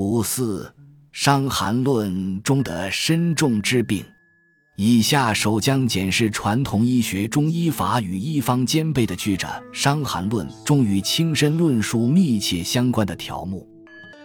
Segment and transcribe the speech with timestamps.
[0.00, 0.72] 五四
[1.10, 2.12] 《伤寒论》
[2.42, 4.04] 中的身重之病。
[4.76, 13.68] 以下首将检视传统医学中医法与医方兼备的据着《伤寒论》中与轻身论述密切相关的条目。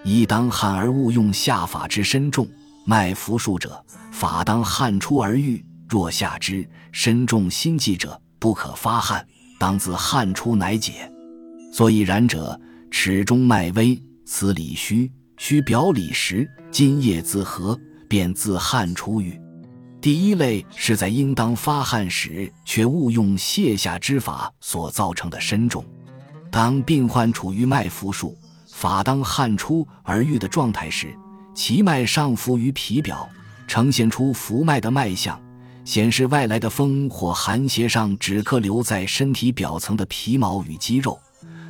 [0.03, 2.47] 一当汗而勿用下法之身重，
[2.85, 5.57] 脉浮数者，法当汗出而愈；
[5.89, 9.25] 若下之身重心悸者，不可发汗，
[9.59, 11.11] 当自汗出乃解。
[11.73, 12.61] 所以然者，
[12.91, 15.11] 齿中脉微，此理虚，
[15.45, 17.77] 需表里实，今夜自和，
[18.07, 19.37] 便自汗出愈。
[19.99, 25.83] 第一类是在应当发汗时却误用泻下之法所造成的身重。
[26.49, 28.37] 当病患处于脉浮数、
[28.67, 31.13] 法当汗出而愈的状态时，
[31.53, 33.29] 其脉上浮于皮表，
[33.67, 35.37] 呈现出浮脉的脉象，
[35.83, 41.19] 显示外来的风或寒邪上只可留在身体表层的皮毛与肌肉。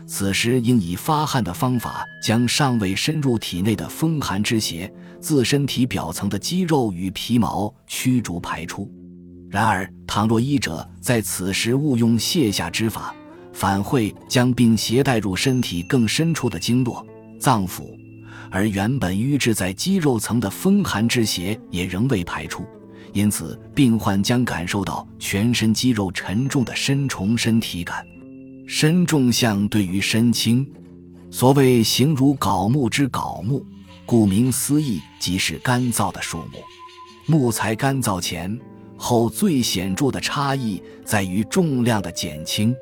[0.06, 8.92] 此时应以发汗的方法，将尚未深入体内的风寒之邪自身体表层的肌肉与皮毛驱逐排出。
[9.50, 13.14] 然而，倘若医者在此时误用泻下之法，
[13.54, 17.06] 反会将病邪带入身体更深处的经络、
[17.40, 17.96] 脏腑，
[18.50, 22.66] 而原本瘀滞在肌肉层的风寒之邪也仍未排出，
[23.14, 28.06] 因此病患将感受到全身肌肉沉重的深重身体感。
[28.66, 30.66] 身重相对于身轻，
[31.30, 33.66] 所谓形如槁木之槁木，
[34.06, 36.60] 顾名思义即是干燥的树木。
[37.26, 38.58] 木材干燥前
[38.98, 42.76] 后最显著的差异在于重量的减轻。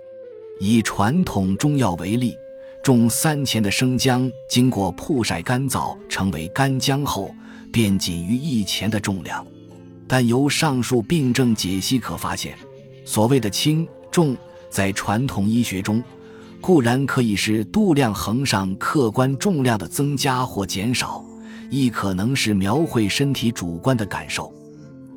[0.60, 2.36] 以传统中药为例，
[2.84, 7.34] 重三钱的生姜经过曝晒干燥成为干姜后，
[7.72, 9.46] 便仅于一钱的重量。
[10.08, 12.56] 但由上述病症解析可发现，
[13.04, 14.38] 所谓的轻重。
[14.72, 16.02] 在传统医学中，
[16.62, 21.24] 固然可以是度量衡上客观重量的增加或减少，
[21.70, 24.52] 亦可能是描绘身体主观的感受。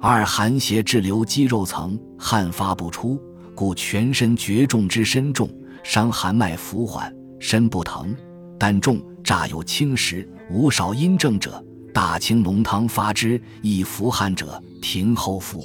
[0.01, 3.19] 二寒邪滞留肌肉层，汗发不出，
[3.55, 5.49] 故全身厥重之身重，
[5.85, 8.15] 伤寒脉浮缓，身不疼，
[8.59, 15.65] 但重乍有轻时，无少阴症者，大清浓汤发之，易服汗者，停后服。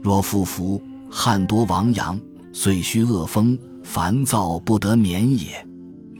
[0.00, 2.18] 若复服，汗多亡阳。
[2.58, 5.62] 遂虚恶风，烦躁不得眠也。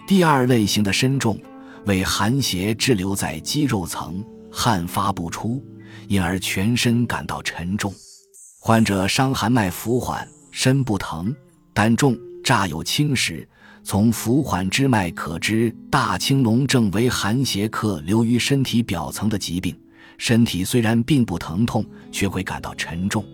[0.06, 1.40] 第二类型的身重，
[1.86, 5.64] 为寒邪滞留在肌肉层，汗发不出，
[6.08, 7.90] 因而全身感到沉重。
[8.60, 11.34] 患者伤寒脉浮缓，身不疼，
[11.72, 12.14] 但重
[12.44, 13.48] 乍有轻时。
[13.82, 19.74] 从浮缓之脉可知，大青龙症为寒邪客留于身体表层的疾病。
[20.18, 21.82] 身体虽然并不疼痛，
[22.12, 23.24] 却会感到沉重。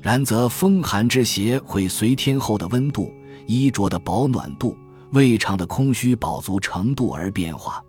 [0.00, 3.12] 然则风寒之邪会随天候的温度、
[3.46, 4.76] 衣着的保暖度、
[5.12, 7.82] 胃肠的空虚饱足程度而变化，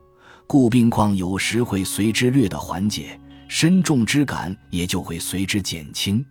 [0.48, 6.26] 故病况有时会随之略的缓解，身重之感也就会随之减轻。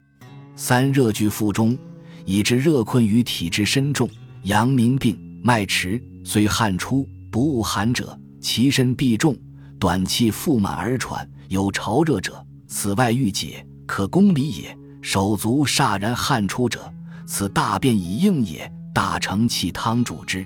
[0.56, 1.78] 三热聚腹中，
[2.24, 4.08] 以致热困于体之身重，
[4.42, 9.36] 阳明病，脉迟，虽汗出不恶寒者，其身必重，
[9.78, 14.76] 短气腹满而喘，有潮热者，此外欲解，可攻里也。
[15.10, 16.92] 手足煞然汗出者，
[17.24, 18.70] 此大便已硬也。
[18.92, 20.44] 大承气汤主之。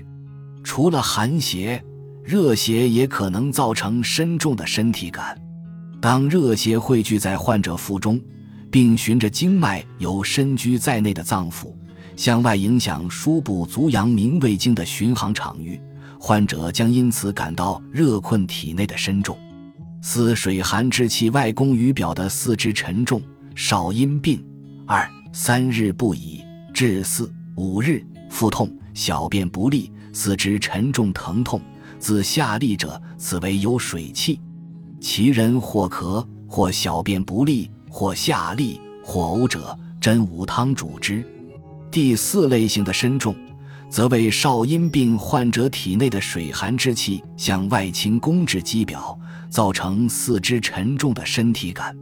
[0.63, 1.83] 除了寒邪，
[2.23, 5.37] 热邪也可能造成身重的身体感。
[6.01, 8.21] 当热邪汇聚在患者腹中，
[8.71, 11.75] 并循着经脉由身居在内的脏腑
[12.15, 15.81] 向外影响输布足阳明胃经的巡航场域，
[16.21, 19.37] 患者将因此感到热困体内的身重。
[20.01, 23.21] 似水寒之气外攻于表的四肢沉重。
[23.55, 24.43] 少阴病，
[24.93, 26.45] 二三日不已，
[26.75, 31.59] 至四五日腹痛，小便不利，四肢沉重疼痛，
[31.99, 34.39] 自下利者，此为有水气。
[35.01, 41.25] 其人或咳，或小便不利，或下利，或呕者，真五汤主之。
[41.91, 43.35] 第四类型的身重，
[43.89, 51.97] 则为少阴病患者体内的水寒之气向外倾攻至肌表，造成四肢沉重的身体感。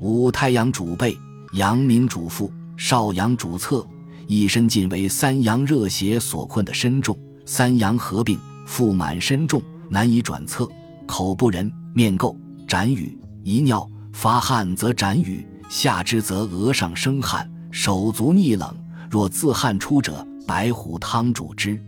[0.00, 1.16] 五太阳主背，
[1.54, 3.86] 阳明主腹，少阳主侧，
[4.26, 7.16] 一身尽为三阳热邪所困的身重。
[7.46, 8.36] 三阳合并，
[8.66, 10.68] 腹满身重，难以转侧，
[11.06, 12.36] 口不仁，面垢，
[12.66, 18.74] 展语，遗尿，发汗则展语，下肢则额上生汗，手足逆冷。
[19.08, 21.80] 若自汗出者，白虎汤主之。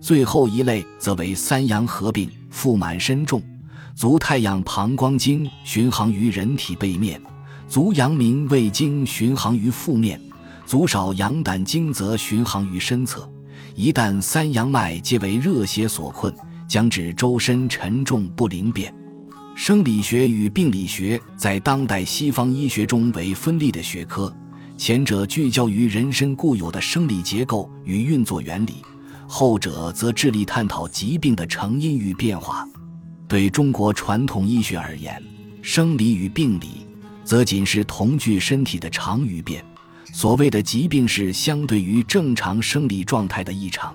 [0.00, 3.40] 最后一类则为三阳合并，腹满身重，
[3.94, 7.20] 足太阳膀胱经巡航于人体背面。
[7.66, 10.20] 足阳明胃经巡航于腹面，
[10.66, 13.28] 足少阳胆经则巡航于身侧。
[13.74, 16.32] 一旦三阳脉皆为热邪所困，
[16.68, 18.94] 将致周身沉重不灵便。
[19.56, 24.32] 生理学与病理学在当代西方医学中为分立的学科，
[24.76, 28.74] 前者聚焦于人身固有的生理结构与运作原理，
[29.26, 32.68] 后者则致力探讨疾病的成因与变化。
[33.26, 35.20] 对中国传统医学而言，
[35.62, 36.83] 生理与病理
[37.24, 39.64] 则仅是同具身体的常与变。
[40.12, 43.94] 所谓的疾病是相对于正常生理状态的异常。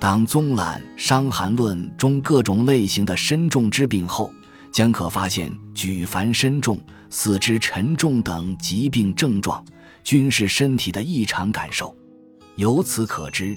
[0.00, 4.32] 当综览《伤寒论》中各种类型的身重之病后，
[4.72, 6.80] 将可发现举凡身重、
[7.10, 9.62] 四肢沉重等疾病症状，
[10.02, 11.94] 均是身体的异常感受。
[12.56, 13.56] 由此可知，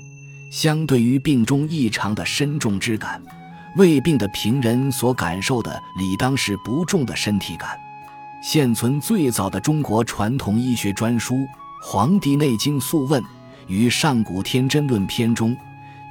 [0.51, 3.23] 相对于病中异常的身重之感，
[3.77, 7.69] 未病的平人所感受的，理当是不重的身体感。
[8.45, 11.37] 现存最早的中国传统医学专书
[11.81, 13.19] 《黄帝内经素问》
[13.65, 15.57] 与《上古天真论篇》中，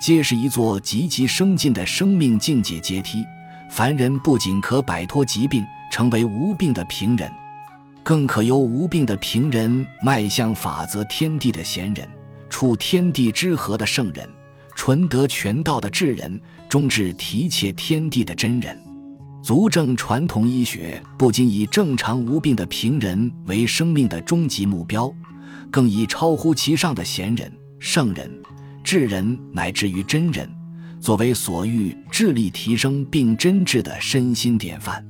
[0.00, 3.24] 皆是一座积极生进的生命境界阶梯。
[3.70, 7.30] 凡人不仅可摆脱疾病，成为无病的平人，
[8.02, 12.08] 更可由无病的平人迈向法则天地的贤人，
[12.50, 14.28] 处天地之和的圣人，
[14.74, 18.76] 纯德全道的智人，终至提切天地的真人。
[19.44, 25.14] 足证传统医学不仅以正常无病的平人为生命的终极目标，
[25.70, 28.30] 更以超乎其上的贤人、圣人、
[28.82, 30.50] 智人乃至于真人。
[30.98, 35.04] 作为所欲致力提升并真治的身心典范，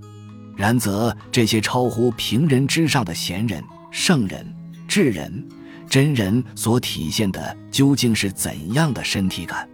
[0.56, 4.44] 然则这些超乎平人之上的贤人、圣人、
[4.88, 5.46] 智人、
[5.88, 9.68] 真人所体现的究竟是怎样的身体感？